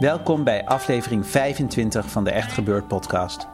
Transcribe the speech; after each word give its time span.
Welkom 0.00 0.44
bij 0.44 0.64
aflevering 0.64 1.26
25 1.26 2.10
van 2.10 2.24
de 2.24 2.30
Echt 2.30 2.52
Gebeurd 2.52 2.88
podcast. 2.88 3.46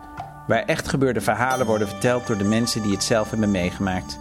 Waar 0.46 0.62
echt 0.62 0.88
gebeurde 0.88 1.20
verhalen 1.20 1.66
worden 1.66 1.88
verteld 1.88 2.26
door 2.26 2.38
de 2.38 2.44
mensen 2.44 2.82
die 2.82 2.92
het 2.92 3.02
zelf 3.02 3.30
hebben 3.30 3.50
meegemaakt. 3.50 4.18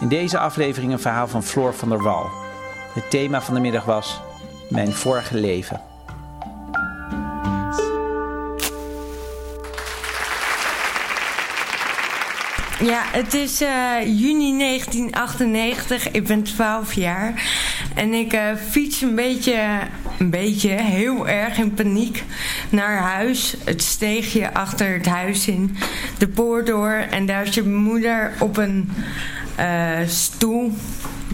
In 0.00 0.08
deze 0.08 0.38
aflevering 0.38 0.92
een 0.92 0.98
verhaal 0.98 1.28
van 1.28 1.42
Floor 1.42 1.74
van 1.74 1.88
der 1.88 2.02
Wal. 2.02 2.26
Het 2.94 3.10
thema 3.10 3.40
van 3.40 3.54
de 3.54 3.60
middag 3.60 3.84
was 3.84 4.20
Mijn 4.68 4.92
vorige 4.92 5.36
leven. 5.36 5.80
Ja, 12.80 13.02
het 13.12 13.34
is 13.34 13.62
uh, 13.62 13.68
juni 14.04 14.58
1998. 14.58 16.10
Ik 16.10 16.26
ben 16.26 16.42
12 16.42 16.92
jaar. 16.92 17.42
En 17.94 18.12
ik 18.12 18.32
uh, 18.32 18.54
fiets 18.54 19.00
een 19.00 19.14
beetje, 19.14 19.78
een 20.18 20.30
beetje, 20.30 20.70
heel 20.70 21.28
erg 21.28 21.58
in 21.58 21.74
paniek 21.74 22.24
naar 22.70 22.98
huis. 22.98 23.56
Het 23.64 23.82
steegje 23.82 24.54
achter 24.54 24.92
het 24.92 25.06
huis 25.06 25.48
in. 25.48 25.76
De 26.18 26.28
poort 26.28 26.66
door. 26.66 26.92
En 27.10 27.26
daar 27.26 27.46
zit 27.46 27.64
mijn 27.64 27.82
moeder 27.82 28.32
op 28.38 28.56
een 28.56 28.90
uh, 29.58 29.98
stoel 30.06 30.72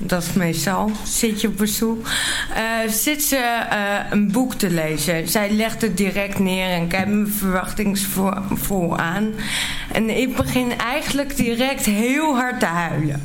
dat 0.06 0.22
is 0.22 0.32
meestal, 0.32 0.90
zit 1.04 1.40
je 1.40 1.48
op 1.48 1.60
een 1.60 1.68
stoel, 1.68 2.02
uh, 2.50 2.90
zit 2.90 3.22
ze 3.22 3.36
uh, 3.72 4.10
een 4.10 4.32
boek 4.32 4.54
te 4.54 4.70
lezen. 4.70 5.28
Zij 5.28 5.50
legt 5.50 5.82
het 5.82 5.96
direct 5.96 6.38
neer 6.38 6.68
en 6.68 6.88
kijkt 6.88 7.08
me 7.08 7.26
verwachtingsvol 7.26 8.98
aan. 8.98 9.32
En 9.92 10.18
ik 10.18 10.36
begin 10.36 10.78
eigenlijk 10.78 11.36
direct 11.36 11.84
heel 11.84 12.36
hard 12.36 12.60
te 12.60 12.66
huilen. 12.66 13.22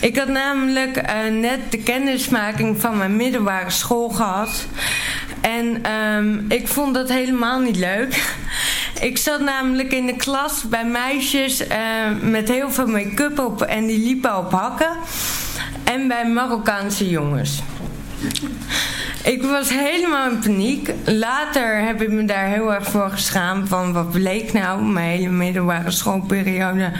Ik 0.00 0.16
had 0.16 0.28
namelijk 0.28 0.96
uh, 0.96 1.40
net 1.40 1.60
de 1.70 1.78
kennismaking 1.78 2.80
van 2.80 2.96
mijn 2.96 3.16
middelbare 3.16 3.70
school 3.70 4.08
gehad. 4.08 4.66
En 5.40 5.92
um, 5.92 6.44
ik 6.48 6.68
vond 6.68 6.94
dat 6.94 7.08
helemaal 7.08 7.60
niet 7.60 7.76
leuk. 7.76 8.36
Ik 9.00 9.18
zat 9.18 9.40
namelijk 9.40 9.92
in 9.92 10.06
de 10.06 10.16
klas 10.16 10.62
bij 10.68 10.84
meisjes 10.84 11.62
met 12.20 12.48
heel 12.48 12.70
veel 12.70 12.86
make-up 12.86 13.38
op 13.38 13.62
en 13.62 13.86
die 13.86 13.98
liepen 13.98 14.38
op 14.38 14.52
hakken 14.52 14.96
en 15.84 16.08
bij 16.08 16.28
Marokkaanse 16.28 17.08
jongens. 17.08 17.62
Ik 19.28 19.42
was 19.42 19.68
helemaal 19.68 20.30
in 20.30 20.38
paniek. 20.38 20.94
Later 21.04 21.84
heb 21.84 22.02
ik 22.02 22.10
me 22.10 22.24
daar 22.24 22.46
heel 22.46 22.74
erg 22.74 22.90
voor 22.90 23.10
geschaamd. 23.10 23.68
Van 23.68 23.92
wat 23.92 24.10
bleek 24.10 24.52
nou, 24.52 24.82
mijn 24.82 25.08
hele 25.08 25.28
middelbare 25.28 25.90
schoolperiode. 25.90 26.92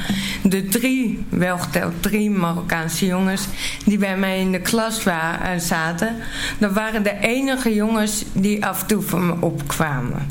De 0.42 0.64
drie, 0.64 1.24
welgeteld 1.28 2.02
drie 2.02 2.30
Marokkaanse 2.30 3.06
jongens 3.06 3.46
die 3.84 3.98
bij 3.98 4.16
mij 4.16 4.40
in 4.40 4.52
de 4.52 4.60
klas 4.60 5.02
waren, 5.02 5.60
zaten. 5.60 6.16
Dat 6.58 6.72
waren 6.72 7.02
de 7.02 7.16
enige 7.20 7.74
jongens 7.74 8.24
die 8.32 8.66
af 8.66 8.80
en 8.80 8.86
toe 8.86 9.02
van 9.02 9.26
me 9.26 9.34
opkwamen. 9.40 10.26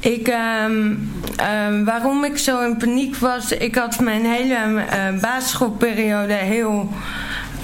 Ik, 0.00 0.28
um, 0.64 1.10
um, 1.66 1.84
waarom 1.84 2.24
ik 2.24 2.38
zo 2.38 2.64
in 2.64 2.76
paniek 2.76 3.16
was, 3.16 3.52
ik 3.52 3.74
had 3.74 4.00
mijn 4.00 4.24
hele 4.24 4.56
uh, 4.56 5.20
basisschoolperiode 5.20 6.32
heel 6.32 6.92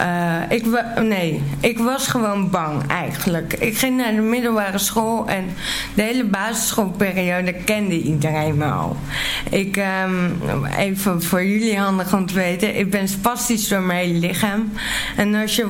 uh, 0.00 0.40
ik, 0.48 0.64
nee, 1.00 1.42
ik 1.60 1.78
was 1.78 2.06
gewoon 2.06 2.50
bang 2.50 2.86
eigenlijk. 2.86 3.52
Ik 3.52 3.78
ging 3.78 3.96
naar 3.96 4.14
de 4.14 4.20
middelbare 4.20 4.78
school 4.78 5.28
en 5.28 5.44
de 5.94 6.02
hele 6.02 6.24
basisschoolperiode 6.24 7.52
kende 7.52 8.00
iedereen 8.00 8.56
me. 8.56 8.72
Ik, 9.50 9.76
um, 9.76 10.64
even 10.78 11.22
voor 11.22 11.44
jullie 11.44 11.78
handig 11.78 12.14
om 12.14 12.26
te 12.26 12.34
weten, 12.34 12.78
ik 12.78 12.90
ben 12.90 13.08
spastisch 13.08 13.68
door 13.68 13.82
mijn 13.82 14.06
hele 14.06 14.18
lichaam. 14.18 14.72
En 15.16 15.34
als 15.34 15.56
je 15.56 15.66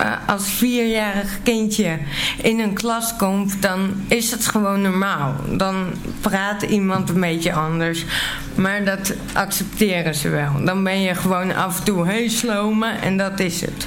uh, 0.00 0.12
als 0.26 0.48
vierjarig 0.48 1.38
kindje 1.42 1.98
in 2.42 2.60
een 2.60 2.74
klas 2.74 3.16
komt, 3.16 3.62
dan 3.62 3.94
is 4.08 4.30
het 4.30 4.46
gewoon 4.46 4.80
normaal. 4.80 5.34
Dan 5.50 5.86
praat 6.20 6.62
iemand 6.62 7.08
een 7.08 7.20
beetje 7.20 7.52
anders. 7.52 8.04
Maar 8.56 8.84
dat 8.84 9.14
accepteren 9.32 10.14
ze 10.14 10.28
wel. 10.28 10.64
Dan 10.64 10.84
ben 10.84 11.00
je 11.00 11.14
gewoon 11.14 11.54
af 11.54 11.78
en 11.78 11.84
toe 11.84 12.08
heel 12.08 12.30
slome 12.30 12.90
en 12.90 13.16
dat 13.16 13.40
is 13.40 13.60
het. 13.60 13.86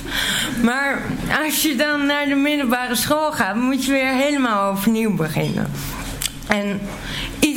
Maar 0.63 1.01
als 1.45 1.61
je 1.61 1.75
dan 1.75 2.05
naar 2.05 2.25
de 2.25 2.35
middelbare 2.35 2.95
school 2.95 3.31
gaat, 3.31 3.55
moet 3.55 3.85
je 3.85 3.91
weer 3.91 4.13
helemaal 4.13 4.71
overnieuw 4.71 5.15
beginnen. 5.15 5.71
En 6.47 6.79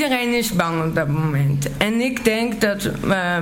iedereen 0.02 0.34
is 0.34 0.52
bang 0.52 0.84
op 0.84 0.94
dat 0.94 1.08
moment. 1.08 1.76
En 1.76 2.00
ik 2.00 2.24
denk 2.24 2.60
dat 2.60 2.90
uh, 3.04 3.36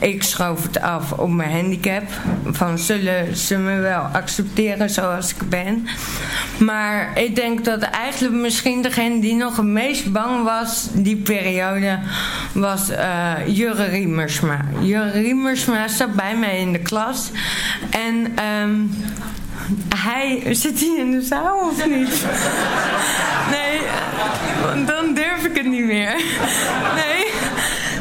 ik 0.00 0.22
schoof 0.22 0.62
het 0.62 0.80
af 0.80 1.12
op 1.12 1.30
mijn 1.30 1.50
handicap. 1.50 2.02
Van 2.44 2.78
zullen 2.78 3.36
ze 3.36 3.56
me 3.56 3.80
wel 3.80 4.00
accepteren 4.00 4.90
zoals 4.90 5.30
ik 5.30 5.48
ben. 5.48 5.86
Maar 6.58 7.18
ik 7.18 7.34
denk 7.34 7.64
dat 7.64 7.82
eigenlijk 7.82 8.34
misschien 8.34 8.82
degene 8.82 9.20
die 9.20 9.34
nog 9.34 9.56
het 9.56 9.66
meest 9.66 10.12
bang 10.12 10.44
was 10.44 10.88
die 10.92 11.16
periode 11.16 11.98
was 12.52 12.90
uh, 12.90 13.32
Jurre 13.46 13.84
Riemersma. 13.84 14.64
Jurre 14.80 15.20
Riemersma 15.20 15.88
zat 15.88 16.14
bij 16.14 16.36
mij 16.36 16.58
in 16.58 16.72
de 16.72 16.78
klas. 16.78 17.30
En 17.90 18.44
um, 18.62 18.90
hij. 19.96 20.54
Zit 20.54 20.80
hij 20.80 20.94
in 20.98 21.10
de 21.10 21.22
zaal 21.22 21.58
of 21.58 21.86
niet? 21.86 22.24
Nee, 23.50 23.80
dan 24.86 25.14
durf 25.14 25.44
ik 25.44 25.56
het 25.56 25.66
niet 25.66 25.84
meer. 25.84 26.14
Nee. 26.94 27.26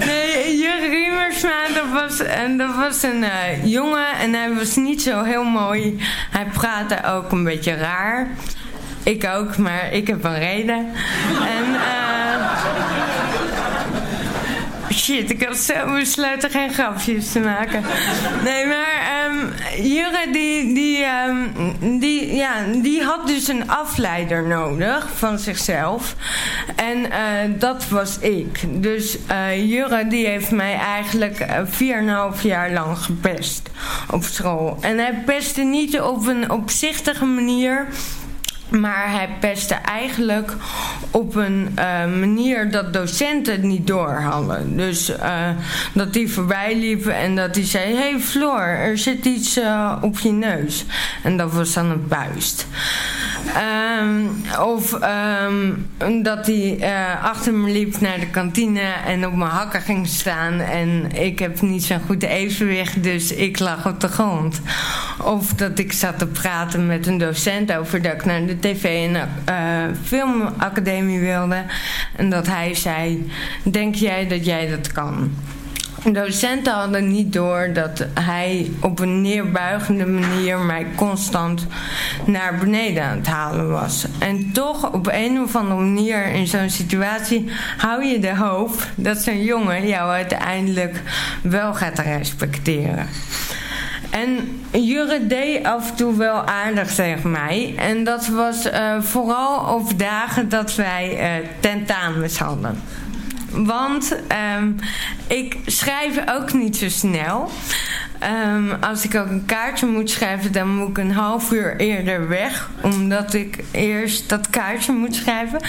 Nee, 0.06 0.58
Jurre 0.58 0.90
Riemersma, 0.90 1.68
dat 1.74 1.90
was, 1.94 2.18
dat 2.58 2.75
was 2.75 3.03
een 3.03 3.24
uh, 3.24 3.66
jongen 3.66 4.18
en 4.19 4.34
hij 4.34 4.53
was 4.53 4.75
niet 4.75 5.02
zo 5.02 5.24
heel 5.24 5.44
mooi. 5.44 5.97
Hij 6.31 6.46
praatte 6.46 7.03
ook 7.03 7.31
een 7.31 7.44
beetje 7.44 7.75
raar. 7.75 8.28
Ik 9.03 9.25
ook, 9.25 9.58
maar 9.58 9.91
ik 9.91 10.08
heb 10.08 10.24
een 10.24 10.40
reden. 10.40 10.91
En 11.47 11.74
uh, 11.74 12.09
Shit, 14.94 15.29
ik 15.29 15.44
had 15.44 15.58
zo 15.58 15.94
besloten 15.94 16.50
geen 16.50 16.74
grapjes 16.74 17.31
te 17.31 17.40
maken. 17.40 17.84
Nee, 18.44 18.66
maar 18.66 18.98
Jurre 19.81 20.31
die, 20.31 20.73
die, 20.73 21.06
um, 21.28 22.00
die, 22.00 22.35
ja, 22.35 22.63
die 22.81 23.03
had 23.03 23.28
dus 23.28 23.47
een 23.47 23.69
afleider 23.69 24.47
nodig 24.47 25.07
van 25.16 25.40
zichzelf. 25.40 26.16
En 26.75 26.97
uh, 26.97 27.59
dat 27.59 27.88
was 27.88 28.19
ik. 28.19 28.81
Dus 28.81 29.17
uh, 29.31 29.69
Jurre 29.69 30.07
die 30.07 30.28
heeft 30.28 30.51
mij 30.51 30.73
eigenlijk 30.73 31.45
4,5 31.66 32.41
jaar 32.41 32.72
lang 32.72 32.97
gepest 32.97 33.69
op 34.12 34.23
school. 34.23 34.78
En 34.81 34.97
hij 34.97 35.22
pestte 35.25 35.62
niet 35.62 36.01
op 36.01 36.28
een 36.28 36.52
opzichtige 36.52 37.26
manier... 37.26 37.87
Maar 38.69 39.11
hij 39.11 39.29
pestte 39.39 39.73
eigenlijk 39.73 40.53
op 41.11 41.35
een 41.35 41.69
uh, 41.79 41.83
manier 42.19 42.71
dat 42.71 42.93
docenten 42.93 43.53
het 43.53 43.63
niet 43.63 43.87
door 43.87 44.13
hadden. 44.13 44.77
Dus 44.77 45.09
uh, 45.09 45.49
dat 45.93 46.13
die 46.13 46.31
voorbij 46.31 46.75
liepen 46.75 47.16
en 47.16 47.35
dat 47.35 47.55
hij 47.55 47.66
zei: 47.66 47.85
Hé 47.85 48.09
hey 48.09 48.19
Floor, 48.19 48.61
er 48.61 48.97
zit 48.97 49.25
iets 49.25 49.57
uh, 49.57 49.95
op 50.01 50.19
je 50.19 50.31
neus. 50.31 50.85
En 51.23 51.37
dat 51.37 51.51
was 51.51 51.73
dan 51.73 51.85
een 51.85 52.07
buist. 52.07 52.67
Um, 54.00 54.41
of 54.59 54.97
um, 55.47 55.88
dat 56.24 56.46
hij 56.46 56.80
achter 57.24 57.53
me 57.53 57.72
liep 57.72 58.00
naar 58.00 58.20
de 58.20 58.30
kantine 58.30 58.82
en 59.06 59.26
op 59.26 59.36
mijn 59.36 59.52
hakken 59.52 59.82
ging 59.82 60.08
staan. 60.08 60.59
En 60.59 61.12
ik 61.12 61.40
heb 61.40 61.62
niet 61.62 61.84
zo'n 61.84 62.02
goed 62.06 62.24
evenwicht, 62.24 63.03
dus 63.03 63.34
ik 63.34 63.59
lag 63.59 63.88
op 63.88 64.00
de 64.00 64.08
grond. 64.08 64.62
Of 65.24 65.53
dat 65.53 65.80
ik 65.80 65.91
zat 65.91 66.20
te 66.20 66.28
praten 66.28 66.88
met 66.88 67.08
een 67.08 67.18
docent 67.18 67.74
over 67.74 68.02
dat 68.02 68.14
ik 68.14 68.26
naar 68.26 68.46
de 68.46 68.59
tv 68.59 69.14
en 69.14 69.30
uh, 69.50 69.96
filmacademie 70.03 71.20
wilde. 71.20 71.64
En 72.16 72.30
dat 72.30 72.47
hij 72.47 72.76
zei, 72.76 73.32
denk 73.64 73.96
jij 73.96 74.28
dat 74.28 74.46
jij 74.46 74.70
dat 74.70 74.91
kan? 74.91 75.32
Docenten 76.03 76.73
hadden 76.73 77.07
niet 77.07 77.34
door 77.34 77.69
dat 77.73 78.05
hij 78.13 78.72
op 78.81 78.99
een 78.99 79.22
neerbuigende 79.22 80.05
manier 80.05 80.59
mij 80.59 80.85
constant 80.96 81.67
naar 82.25 82.57
beneden 82.57 83.03
aan 83.03 83.17
het 83.17 83.28
halen 83.28 83.69
was. 83.69 84.05
En 84.19 84.51
toch 84.51 84.91
op 84.91 85.07
een 85.11 85.41
of 85.41 85.55
andere 85.55 85.79
manier 85.79 86.25
in 86.25 86.47
zo'n 86.47 86.69
situatie 86.69 87.49
hou 87.78 88.03
je 88.03 88.19
de 88.19 88.35
hoop 88.35 88.72
dat 88.96 89.17
zo'n 89.17 89.43
jongen 89.43 89.87
jou 89.87 90.11
uiteindelijk 90.11 91.01
wel 91.41 91.73
gaat 91.73 91.99
respecteren. 91.99 93.07
En 94.09 94.61
Jure 94.72 95.28
deed 95.28 95.66
af 95.66 95.90
en 95.90 95.95
toe 95.95 96.17
wel 96.17 96.45
aardig 96.45 96.95
tegen 96.95 97.31
mij. 97.31 97.73
En 97.78 98.03
dat 98.03 98.28
was 98.28 98.66
uh, 98.66 99.02
vooral 99.02 99.75
op 99.75 99.99
dagen 99.99 100.49
dat 100.49 100.75
wij 100.75 101.40
uh, 101.41 101.47
tentamens 101.59 102.37
hadden. 102.40 102.81
Want 103.51 104.16
um, 104.57 104.75
ik 105.28 105.57
schrijf 105.66 106.19
ook 106.29 106.53
niet 106.53 106.78
zo 106.78 106.90
snel. 106.90 107.51
Um, 108.53 108.72
als 108.72 109.03
ik 109.03 109.16
ook 109.16 109.29
een 109.29 109.46
kaartje 109.46 109.85
moet 109.85 110.09
schrijven, 110.09 110.51
dan 110.51 110.75
moet 110.75 110.90
ik 110.90 110.97
een 110.97 111.11
half 111.11 111.51
uur 111.51 111.78
eerder 111.78 112.28
weg. 112.28 112.69
Omdat 112.81 113.34
ik 113.34 113.63
eerst 113.72 114.29
dat 114.29 114.49
kaartje 114.49 114.93
moet 114.93 115.16
schrijven. 115.16 115.59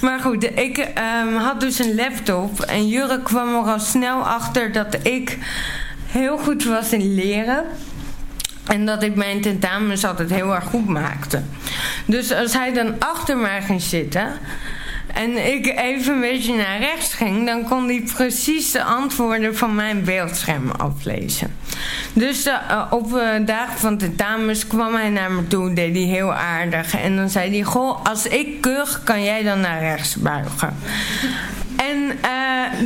Maar 0.00 0.20
goed, 0.20 0.44
ik 0.44 0.78
um, 0.78 1.34
had 1.36 1.60
dus 1.60 1.78
een 1.78 1.94
laptop. 1.94 2.60
En 2.60 2.88
Jurre 2.88 3.22
kwam 3.22 3.48
er 3.54 3.72
al 3.72 3.80
snel 3.80 4.22
achter 4.22 4.72
dat 4.72 4.96
ik 5.02 5.38
heel 6.06 6.38
goed 6.38 6.64
was 6.64 6.92
in 6.92 7.14
leren. 7.14 7.64
En 8.66 8.86
dat 8.86 9.02
ik 9.02 9.14
mijn 9.14 9.40
tentamens 9.40 10.04
altijd 10.04 10.30
heel 10.30 10.54
erg 10.54 10.64
goed 10.64 10.88
maakte. 10.88 11.42
Dus 12.04 12.32
als 12.32 12.52
hij 12.52 12.72
dan 12.72 12.94
achter 12.98 13.36
mij 13.36 13.62
ging 13.62 13.82
zitten 13.82 14.28
en 15.14 15.52
ik 15.52 15.66
even 15.66 16.14
een 16.14 16.20
beetje 16.20 16.56
naar 16.56 16.78
rechts 16.78 17.14
ging, 17.14 17.46
dan 17.46 17.64
kon 17.64 17.86
hij 17.86 18.02
precies 18.14 18.70
de 18.70 18.82
antwoorden 18.82 19.56
van 19.56 19.74
mijn 19.74 20.04
beeldscherm 20.04 20.70
aflezen. 20.70 21.56
Dus 22.12 22.46
uh, 22.46 22.82
op 22.90 23.12
uh, 23.12 23.28
dagen 23.46 23.78
van 23.78 23.98
tentamens 23.98 24.66
kwam 24.66 24.94
hij 24.94 25.08
naar 25.08 25.32
me 25.32 25.46
toe, 25.46 25.72
deed 25.72 25.94
hij 25.94 26.04
heel 26.04 26.34
aardig. 26.34 26.94
En 27.00 27.16
dan 27.16 27.30
zei 27.30 27.50
hij: 27.50 27.62
Goh, 27.62 28.04
als 28.04 28.26
ik 28.26 28.60
kuch, 28.60 29.02
kan 29.04 29.24
jij 29.24 29.42
dan 29.42 29.60
naar 29.60 29.80
rechts 29.80 30.16
buigen. 30.16 30.76
En 31.76 32.18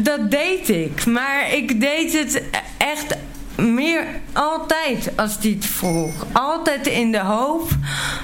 dat 0.03 0.31
deed 0.31 0.69
ik. 0.69 1.07
Maar 1.07 1.53
ik 1.53 1.81
deed 1.81 2.13
het 2.13 2.43
echt 2.77 3.17
meer 3.63 4.07
altijd 4.33 5.13
als 5.17 5.37
hij 5.41 5.51
het 5.51 5.67
vroeg. 5.67 6.27
Altijd 6.33 6.87
in 6.87 7.13
de 7.13 7.21
hoop 7.21 7.69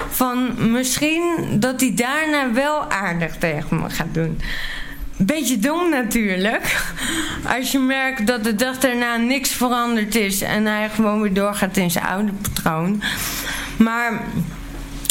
van 0.09 0.71
misschien 0.71 1.57
dat 1.59 1.79
hij 1.79 1.93
daarna 1.95 2.53
wel 2.53 2.91
aardig 2.91 3.37
tegen 3.37 3.81
me 3.81 3.89
gaat 3.89 4.13
doen. 4.13 4.41
Beetje 5.17 5.59
dom 5.59 5.89
natuurlijk. 5.89 6.93
Als 7.57 7.71
je 7.71 7.79
merkt 7.79 8.27
dat 8.27 8.43
de 8.43 8.55
dag 8.55 8.77
daarna 8.77 9.15
niks 9.15 9.49
veranderd 9.49 10.15
is 10.15 10.41
en 10.41 10.65
hij 10.65 10.89
gewoon 10.89 11.21
weer 11.21 11.33
doorgaat 11.33 11.77
in 11.77 11.91
zijn 11.91 12.05
oude 12.05 12.31
patroon. 12.41 13.01
Maar 13.77 14.21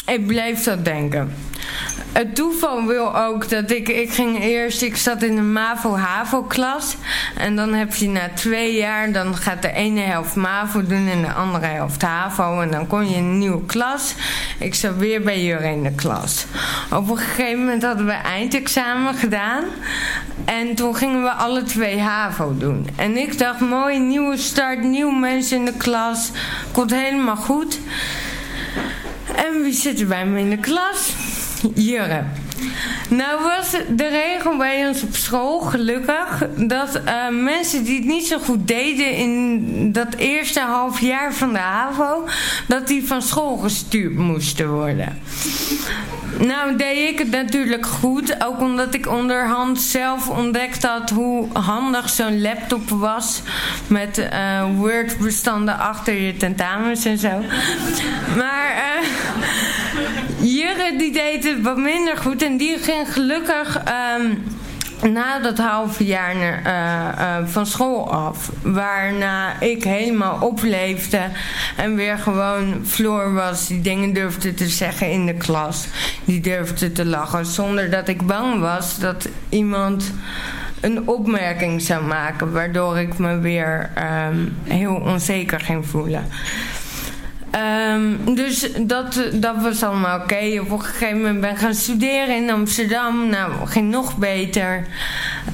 ik 0.05 0.27
bleef 0.27 0.63
dat 0.63 0.85
denken 0.85 1.33
het 2.11 2.35
toeval 2.35 2.85
wil 2.85 3.17
ook 3.17 3.49
dat 3.49 3.71
ik, 3.71 3.89
ik 3.89 4.11
ging 4.11 4.43
eerst, 4.43 4.81
ik 4.81 4.97
zat 4.97 5.23
in 5.23 5.35
de 5.35 5.41
MAVO-HAVO-klas. 5.41 6.95
En 7.37 7.55
dan 7.55 7.73
heb 7.73 7.95
je 7.95 8.09
na 8.09 8.29
twee 8.35 8.75
jaar, 8.75 9.11
dan 9.11 9.35
gaat 9.35 9.61
de 9.61 9.71
ene 9.71 9.99
helft 9.99 10.35
MAVO 10.35 10.83
doen 10.83 11.07
en 11.07 11.21
de 11.21 11.33
andere 11.33 11.65
helft 11.65 12.01
HAVO. 12.01 12.61
En 12.61 12.71
dan 12.71 12.87
kon 12.87 13.09
je 13.09 13.17
een 13.17 13.37
nieuwe 13.37 13.65
klas. 13.65 14.13
Ik 14.59 14.75
zat 14.75 14.95
weer 14.97 15.21
bij 15.21 15.43
jullie 15.43 15.71
in 15.71 15.83
de 15.83 15.95
klas. 15.95 16.45
Op 16.91 17.09
een 17.09 17.17
gegeven 17.17 17.59
moment 17.59 17.83
hadden 17.83 18.05
we 18.05 18.11
eindexamen 18.11 19.13
gedaan. 19.13 19.63
En 20.45 20.75
toen 20.75 20.95
gingen 20.95 21.23
we 21.23 21.31
alle 21.31 21.63
twee 21.63 21.99
HAVO 21.99 22.57
doen. 22.57 22.87
En 22.95 23.17
ik 23.17 23.37
dacht, 23.37 23.59
mooi, 23.59 23.99
nieuwe 23.99 24.37
start, 24.37 24.83
nieuwe 24.83 25.15
mensen 25.15 25.57
in 25.57 25.65
de 25.65 25.77
klas. 25.77 26.31
Komt 26.71 26.91
helemaal 26.91 27.35
goed. 27.35 27.79
En 29.35 29.61
wie 29.63 29.73
zit 29.73 29.99
er 29.99 30.07
bij 30.07 30.25
me 30.25 30.39
in 30.39 30.49
de 30.49 30.57
klas? 30.57 31.13
Jurre. 31.75 32.23
Nou 33.09 33.43
was 33.43 33.71
de 33.95 34.07
regel 34.07 34.57
bij 34.57 34.87
ons 34.87 35.03
op 35.03 35.15
school, 35.15 35.59
gelukkig, 35.59 36.47
dat 36.55 37.01
uh, 37.05 37.29
mensen 37.29 37.83
die 37.83 37.95
het 37.95 38.05
niet 38.05 38.27
zo 38.27 38.39
goed 38.39 38.67
deden 38.67 39.15
in 39.15 39.91
dat 39.91 40.15
eerste 40.15 40.59
half 40.59 40.99
jaar 40.99 41.33
van 41.33 41.53
de 41.53 41.59
HAVO, 41.59 42.27
dat 42.67 42.87
die 42.87 43.07
van 43.07 43.21
school 43.21 43.57
gestuurd 43.57 44.15
moesten 44.15 44.73
worden. 44.73 45.17
Nou 46.37 46.75
deed 46.75 47.09
ik 47.09 47.19
het 47.19 47.31
natuurlijk 47.31 47.85
goed, 47.85 48.43
ook 48.45 48.59
omdat 48.59 48.93
ik 48.93 49.07
onderhand 49.07 49.81
zelf 49.81 50.29
ontdekt 50.29 50.83
had 50.83 51.09
hoe 51.09 51.47
handig 51.53 52.09
zo'n 52.09 52.41
laptop 52.41 52.89
was 52.89 53.41
met 53.87 54.17
uh, 54.17 54.63
Word-bestanden 54.75 55.79
achter 55.79 56.13
je 56.13 56.37
tentamens 56.37 57.05
en 57.05 57.17
zo. 57.17 57.43
Maar 58.37 58.73
uh, 58.75 59.07
Jurre 60.59 60.97
die 60.97 61.11
deed 61.11 61.43
het 61.43 61.61
wat 61.61 61.77
minder 61.77 62.17
goed 62.17 62.43
en 62.43 62.57
die 62.57 62.77
ging 62.77 63.13
gelukkig... 63.13 63.81
Um, 64.19 64.43
na 65.11 65.39
dat 65.39 65.57
halve 65.57 66.05
jaar 66.05 66.35
uh, 66.35 66.43
uh, 67.19 67.47
van 67.47 67.65
school 67.65 68.11
af. 68.11 68.51
Waarna 68.61 69.59
ik 69.59 69.83
helemaal 69.83 70.39
opleefde 70.41 71.21
en 71.77 71.95
weer 71.95 72.17
gewoon 72.17 72.81
Floor 72.85 73.33
was. 73.33 73.67
Die 73.67 73.81
dingen 73.81 74.13
durfde 74.13 74.53
te 74.53 74.67
zeggen 74.67 75.11
in 75.11 75.25
de 75.25 75.33
klas. 75.33 75.87
Die 76.25 76.39
durfde 76.39 76.91
te 76.91 77.05
lachen 77.05 77.45
zonder 77.45 77.89
dat 77.89 78.07
ik 78.07 78.27
bang 78.27 78.59
was 78.59 78.99
dat 78.99 79.29
iemand 79.49 80.13
een 80.79 81.07
opmerking 81.07 81.81
zou 81.81 82.03
maken. 82.03 82.51
Waardoor 82.51 82.99
ik 82.99 83.17
me 83.17 83.39
weer 83.39 83.89
um, 84.29 84.57
heel 84.63 84.95
onzeker 84.95 85.59
ging 85.59 85.87
voelen. 85.87 86.25
Um, 87.55 88.35
dus 88.35 88.69
dat, 88.81 89.21
dat 89.33 89.55
was 89.61 89.83
allemaal 89.83 90.15
oké. 90.15 90.23
Okay. 90.23 90.57
Op 90.57 90.71
een 90.71 90.81
gegeven 90.81 91.17
moment 91.17 91.41
ben 91.41 91.49
ik 91.49 91.57
gaan 91.57 91.73
studeren 91.73 92.35
in 92.35 92.49
Amsterdam. 92.49 93.29
Nou, 93.29 93.51
ging 93.65 93.89
nog 93.89 94.17
beter. 94.17 94.85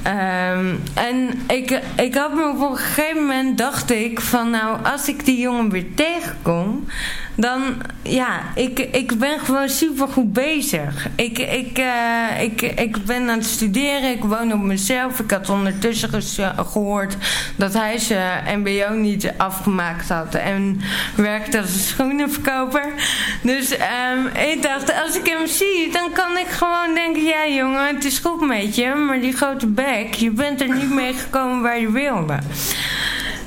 Um, 0.06 0.82
en 0.94 1.40
ik, 1.48 1.80
ik 1.96 2.14
had 2.14 2.34
me 2.34 2.48
op 2.48 2.70
een 2.70 2.76
gegeven 2.76 3.20
moment 3.22 3.58
dacht 3.58 3.90
ik 3.90 4.20
van 4.20 4.50
nou, 4.50 4.84
als 4.84 5.08
ik 5.08 5.24
die 5.24 5.40
jongen 5.40 5.70
weer 5.70 5.94
tegenkom, 5.94 6.86
dan 7.36 7.76
ja, 8.02 8.40
ik, 8.54 8.78
ik 8.78 9.18
ben 9.18 9.38
gewoon 9.38 9.68
super 9.68 10.08
goed 10.08 10.32
bezig. 10.32 11.08
Ik, 11.14 11.38
ik, 11.38 11.78
uh, 11.78 12.42
ik, 12.42 12.62
ik 12.62 13.04
ben 13.04 13.28
aan 13.28 13.38
het 13.38 13.46
studeren, 13.46 14.10
ik 14.10 14.24
woon 14.24 14.52
op 14.52 14.62
mezelf. 14.62 15.20
Ik 15.20 15.30
had 15.30 15.50
ondertussen 15.50 16.22
gehoord 16.66 17.16
dat 17.56 17.72
hij 17.72 17.98
zijn 17.98 18.60
MBO 18.60 18.94
niet 18.94 19.32
afgemaakt 19.36 20.08
had 20.08 20.34
en 20.34 20.80
werkte 21.14 21.60
als 21.60 21.74
een 21.74 21.80
schoenenverkoper. 21.80 22.92
Dus 23.42 23.72
um, 23.72 24.26
ik 24.26 24.62
dacht, 24.62 24.92
als 25.04 25.16
ik 25.16 25.26
hem 25.26 25.46
zie, 25.46 25.92
dan 25.92 26.12
kan 26.12 26.36
ik 26.36 26.48
gewoon 26.48 26.94
denken: 26.94 27.22
ja, 27.22 27.48
jongen, 27.48 27.94
het 27.94 28.04
is 28.04 28.18
goed 28.18 28.46
met 28.46 28.74
je, 28.74 28.94
maar 28.94 29.20
die 29.20 29.32
grote 29.32 29.66
bek, 29.66 30.14
je 30.14 30.30
bent 30.30 30.60
er 30.60 30.74
niet 30.74 30.90
mee 30.90 31.14
gekomen 31.14 31.62
waar 31.62 31.80
je 31.80 31.90
wilde. 31.90 32.38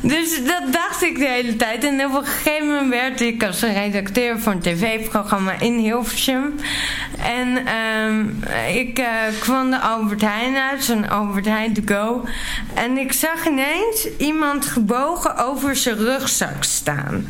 Dus 0.02 0.46
dat 0.46 0.74
dacht 0.74 1.04
ik 1.04 1.18
de 1.18 1.28
hele 1.28 1.56
tijd. 1.56 1.84
En 1.84 2.06
op 2.06 2.16
een 2.16 2.26
gegeven 2.26 2.68
moment 2.68 2.90
werd 2.90 3.22
ik 3.22 3.44
als 3.44 3.62
redacteur 3.62 4.40
voor 4.40 4.52
een 4.52 4.60
tv-programma 4.60 5.60
in 5.60 5.78
Hilversum. 5.78 6.56
En 7.24 7.68
um, 8.08 8.44
ik 8.74 9.00
uh, 9.00 9.06
kwam 9.40 9.70
de 9.70 9.80
Albert 9.80 10.22
Heijn 10.22 10.56
uit, 10.56 10.84
zo'n 10.84 11.10
Albert 11.10 11.46
Heijn 11.46 11.74
to 11.74 11.82
go. 11.86 12.24
En 12.74 12.98
ik 12.98 13.14
zag 13.14 13.48
ineens 13.48 14.08
iemand 14.18 14.66
gebogen 14.66 15.38
over 15.38 15.76
zijn 15.76 15.98
rugzak 15.98 16.64
staan. 16.64 17.28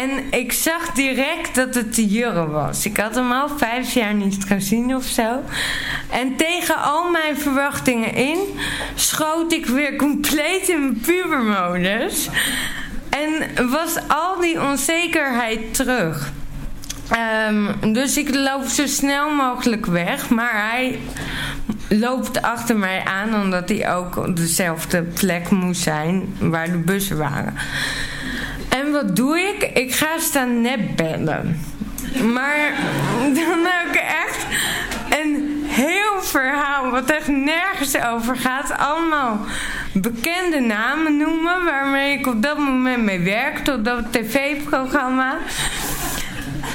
En 0.00 0.10
ik 0.30 0.52
zag 0.52 0.92
direct 0.92 1.54
dat 1.54 1.74
het 1.74 1.94
de 1.94 2.06
Jurre 2.06 2.46
was. 2.46 2.86
Ik 2.86 2.96
had 2.96 3.14
hem 3.14 3.32
al 3.32 3.48
vijf 3.48 3.94
jaar 3.94 4.14
niet 4.14 4.44
gezien 4.44 4.94
of 4.96 5.04
zo. 5.04 5.42
En 6.10 6.36
tegen 6.36 6.82
al 6.82 7.10
mijn 7.10 7.38
verwachtingen 7.38 8.14
in 8.14 8.38
schoot 8.94 9.52
ik 9.52 9.66
weer 9.66 9.96
compleet 9.96 10.68
in 10.68 10.80
mijn 10.80 11.00
pubermodus. 11.00 12.28
En 13.08 13.68
was 13.70 13.96
al 14.08 14.40
die 14.40 14.62
onzekerheid 14.62 15.74
terug. 15.74 16.32
Um, 17.48 17.92
dus 17.92 18.16
ik 18.16 18.34
loop 18.34 18.64
zo 18.64 18.86
snel 18.86 19.30
mogelijk 19.30 19.86
weg. 19.86 20.28
Maar 20.28 20.70
hij 20.70 20.98
loopt 21.88 22.42
achter 22.42 22.76
mij 22.76 23.04
aan 23.04 23.42
omdat 23.42 23.68
hij 23.68 23.94
ook 23.94 24.16
op 24.16 24.36
dezelfde 24.36 25.02
plek 25.02 25.50
moest 25.50 25.82
zijn 25.82 26.36
waar 26.38 26.70
de 26.70 26.78
bussen 26.78 27.18
waren. 27.18 27.54
Wat 28.94 29.16
doe 29.16 29.38
ik? 29.38 29.62
Ik 29.62 29.94
ga 29.94 30.18
staan 30.18 30.60
nepbellen. 30.60 31.60
Maar 32.32 32.72
dan 33.34 33.64
heb 33.64 33.94
ik 33.94 34.00
echt 34.00 34.46
een 35.20 35.64
heel 35.66 36.22
verhaal 36.22 36.90
wat 36.90 37.10
echt 37.10 37.28
nergens 37.28 37.96
over 38.02 38.36
gaat. 38.36 38.78
Allemaal 38.78 39.40
bekende 39.92 40.60
namen 40.60 41.16
noemen 41.16 41.64
waarmee 41.64 42.18
ik 42.18 42.26
op 42.26 42.42
dat 42.42 42.58
moment 42.58 43.02
mee 43.02 43.20
werkte 43.20 43.72
op 43.72 43.84
dat 43.84 44.12
tv-programma. 44.12 45.36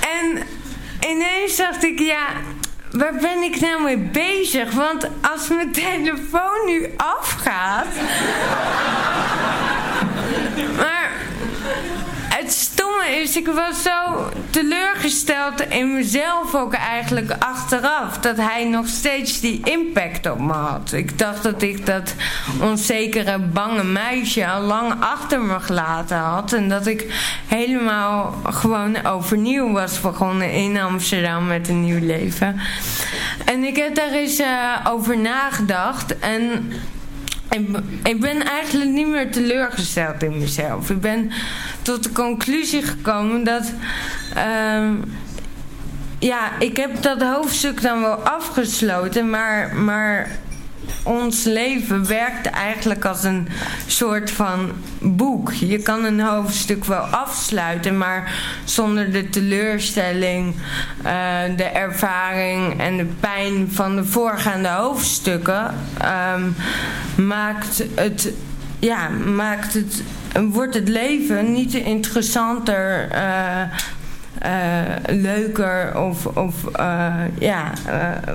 En 0.02 0.44
ineens 1.10 1.56
dacht 1.56 1.84
ik, 1.84 2.00
ja, 2.00 2.26
waar 2.92 3.16
ben 3.22 3.44
ik 3.44 3.60
nou 3.60 3.84
mee 3.84 3.98
bezig? 3.98 4.72
Want 4.72 5.08
als 5.22 5.48
mijn 5.48 5.72
telefoon 5.72 6.66
nu 6.66 6.90
afgaat 6.98 7.88
Maar 10.78 10.99
is, 13.06 13.38
ik 13.38 13.48
was 13.48 13.82
zo 13.82 14.30
teleurgesteld 14.50 15.62
in 15.62 15.94
mezelf 15.94 16.56
ook 16.56 16.74
eigenlijk 16.74 17.32
achteraf. 17.40 18.18
Dat 18.18 18.38
hij 18.38 18.66
nog 18.66 18.88
steeds 18.88 19.40
die 19.40 19.62
impact 19.64 20.30
op 20.30 20.40
me 20.40 20.54
had. 20.54 20.92
Ik 20.92 21.18
dacht 21.18 21.44
dat 21.44 21.62
ik 21.62 21.86
dat 21.86 22.14
onzekere, 22.62 23.40
bange 23.40 23.84
meisje 23.84 24.48
al 24.48 24.62
lang 24.62 24.94
achter 25.00 25.42
me 25.42 25.60
gelaten 25.60 26.18
had. 26.18 26.54
En 26.54 26.70
dat 26.70 26.88
ik 26.88 27.06
helemaal 27.48 28.36
gewoon 28.44 29.06
overnieuw 29.06 29.72
was 29.72 30.02
begonnen 30.02 30.52
in 30.52 30.80
Amsterdam 30.80 31.48
met 31.48 31.70
een 31.70 31.84
nieuw 31.84 32.06
leven. 32.06 32.60
En 33.46 33.64
ik 33.64 33.76
heb 33.76 33.96
daar 33.96 34.12
eens 34.12 34.40
uh, 34.40 34.48
over 34.88 35.18
nagedacht. 35.18 36.20
En 36.20 36.72
ik, 38.04 38.20
ben 38.20 38.46
eigenlijk 38.46 38.90
niet 38.90 39.08
meer 39.08 39.32
teleurgesteld 39.32 40.24
in 40.24 40.38
mezelf. 40.38 40.90
Ik 40.90 41.02
ben 41.02 41.32
tot 41.82 42.04
de 42.04 42.12
conclusie 42.12 42.82
gekomen 42.82 43.44
dat... 43.44 43.72
Uh, 44.38 44.90
ja, 46.20 46.60
ik 46.60 46.78
heb 46.78 47.02
dat 47.02 47.22
hoofdstuk 47.22 47.82
dan 47.82 48.02
wel 48.02 48.16
afgesloten, 48.16 49.30
maar, 49.30 49.76
maar 49.76 50.30
ons 51.10 51.44
leven 51.44 52.08
werkt 52.08 52.46
eigenlijk 52.46 53.06
als 53.06 53.24
een 53.24 53.48
soort 53.88 54.32
van 54.32 54.72
boek. 55.02 55.54
Je 55.54 55.78
kan 55.78 56.04
een 56.04 56.20
hoofdstuk 56.20 56.86
wel 56.86 57.02
afsluiten, 57.02 57.98
maar 57.98 58.34
zonder 58.64 59.12
de 59.12 59.30
teleurstelling, 59.30 60.56
uh, 61.06 61.12
de 61.56 61.64
ervaring 61.64 62.80
en 62.80 62.98
de 62.98 63.08
pijn 63.20 63.68
van 63.72 63.96
de 63.96 64.06
voorgaande 64.06 64.68
hoofdstukken 64.68 65.74
um, 66.36 66.56
maakt 67.26 67.84
het, 67.96 68.32
ja, 68.80 69.10
maakt 69.10 69.74
het, 69.74 70.04
wordt 70.50 70.74
het 70.74 70.88
leven 70.88 71.52
niet 71.52 71.74
interessanter. 71.74 73.10
Uh, 73.12 73.62
uh, 74.46 74.96
leuker 75.08 76.00
of, 76.00 76.26
of 76.26 76.56
ja, 77.40 77.72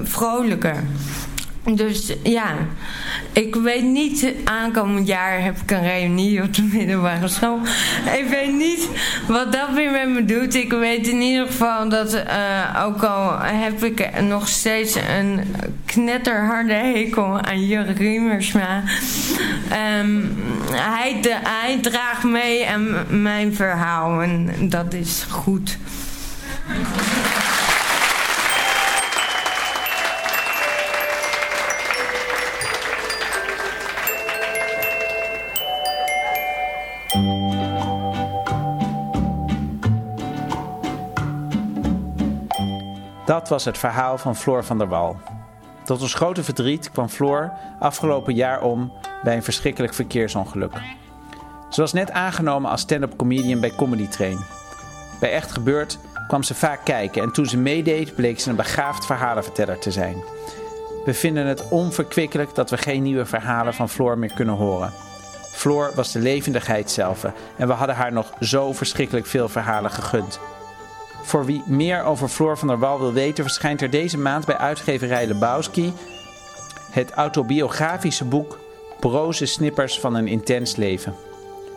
vrolijker. 0.02 0.82
Dus 1.72 2.12
ja, 2.22 2.54
ik 3.32 3.54
weet 3.54 3.82
niet, 3.82 4.32
aankomend 4.44 5.06
jaar 5.06 5.42
heb 5.42 5.56
ik 5.56 5.70
een 5.70 5.82
reunie 5.82 6.42
op 6.42 6.54
de 6.54 6.62
middelbare 6.62 7.28
school. 7.28 7.60
Ik 8.18 8.26
weet 8.28 8.52
niet 8.52 8.88
wat 9.28 9.52
dat 9.52 9.70
weer 9.74 9.90
met 9.90 10.08
me 10.08 10.24
doet. 10.24 10.54
Ik 10.54 10.72
weet 10.72 11.08
in 11.08 11.20
ieder 11.20 11.46
geval 11.46 11.88
dat, 11.88 12.14
uh, 12.14 12.84
ook 12.86 13.02
al 13.02 13.38
heb 13.40 13.84
ik 13.84 14.20
nog 14.20 14.48
steeds 14.48 14.94
een 14.94 15.40
knetterharde 15.84 16.74
hekel 16.74 17.40
aan 17.40 17.66
Jurk 17.66 17.98
Riemersma. 17.98 18.82
Um, 20.00 20.36
hij, 20.72 21.20
hij 21.42 21.78
draagt 21.82 22.24
mee 22.24 22.68
aan 22.68 23.22
mijn 23.22 23.54
verhaal 23.54 24.22
en 24.22 24.54
dat 24.60 24.94
is 24.94 25.26
goed. 25.30 25.78
Dat 43.24 43.48
was 43.48 43.64
het 43.64 43.78
verhaal 43.78 44.18
van 44.18 44.36
Floor 44.36 44.64
van 44.64 44.78
der 44.78 44.88
Wal. 44.88 45.16
Tot 45.84 46.00
ons 46.00 46.14
grote 46.14 46.44
verdriet 46.44 46.90
kwam 46.90 47.08
Floor 47.08 47.52
afgelopen 47.78 48.34
jaar 48.34 48.62
om 48.62 48.92
bij 49.22 49.36
een 49.36 49.42
verschrikkelijk 49.42 49.94
verkeersongeluk. 49.94 50.72
Ze 51.70 51.80
was 51.80 51.92
net 51.92 52.10
aangenomen 52.10 52.70
als 52.70 52.80
stand-up 52.80 53.16
comedian 53.16 53.60
bij 53.60 53.70
Comedy 53.76 54.08
Train. 54.08 54.38
Bij 55.20 55.32
Echt 55.32 55.52
Gebeurd 55.52 55.98
kwam 56.26 56.42
ze 56.42 56.54
vaak 56.54 56.84
kijken 56.84 57.22
en 57.22 57.32
toen 57.32 57.46
ze 57.46 57.56
meedeed 57.56 58.14
bleek 58.14 58.40
ze 58.40 58.50
een 58.50 58.56
begaafd 58.56 59.06
verhalenverteller 59.06 59.78
te 59.78 59.90
zijn. 59.90 60.24
We 61.04 61.14
vinden 61.14 61.46
het 61.46 61.68
onverkwikkelijk 61.68 62.54
dat 62.54 62.70
we 62.70 62.76
geen 62.76 63.02
nieuwe 63.02 63.26
verhalen 63.26 63.74
van 63.74 63.88
Floor 63.88 64.18
meer 64.18 64.32
kunnen 64.34 64.54
horen. 64.54 64.92
Floor 65.52 65.92
was 65.94 66.12
de 66.12 66.18
levendigheid 66.18 66.90
zelf 66.90 67.24
en 67.56 67.66
we 67.66 67.72
hadden 67.72 67.96
haar 67.96 68.12
nog 68.12 68.32
zo 68.40 68.72
verschrikkelijk 68.72 69.26
veel 69.26 69.48
verhalen 69.48 69.90
gegund. 69.90 70.40
Voor 71.24 71.44
wie 71.44 71.62
meer 71.66 72.02
over 72.02 72.28
Floor 72.28 72.58
van 72.58 72.68
der 72.68 72.78
Wal 72.78 72.98
wil 72.98 73.12
weten, 73.12 73.44
verschijnt 73.44 73.82
er 73.82 73.90
deze 73.90 74.18
maand 74.18 74.46
bij 74.46 74.56
uitgeverij 74.56 75.26
Lebowski 75.26 75.92
het 76.90 77.10
autobiografische 77.10 78.24
boek 78.24 78.58
Broze 79.00 79.46
Snippers 79.46 80.00
van 80.00 80.14
een 80.14 80.28
Intens 80.28 80.76
Leven. 80.76 81.14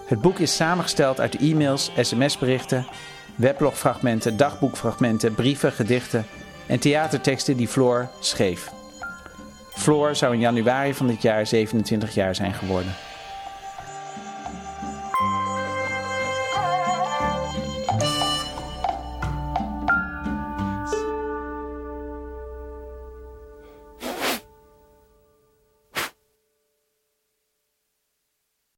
Het 0.06 0.22
boek 0.22 0.40
is 0.40 0.56
samengesteld 0.56 1.20
uit 1.20 1.38
e-mails, 1.38 1.92
sms-berichten, 1.96 2.88
weblogfragmenten, 3.36 4.38
dagboekfragmenten, 4.38 5.34
brieven, 5.34 5.72
gedichten 5.72 6.26
en 6.66 6.80
theaterteksten 6.80 7.58
die 7.58 7.68
Floor 7.68 8.10
schreef. 8.20 8.72
Floor 9.70 10.16
zou 10.16 10.34
in 10.34 10.40
januari 10.40 10.94
van 10.94 11.08
dit 11.08 11.22
jaar 11.22 11.48
27 11.48 12.14
jaar 12.14 12.36
zijn 12.36 12.54
geworden. 12.54 12.96